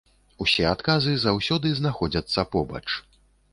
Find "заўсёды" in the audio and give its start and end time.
1.25-1.75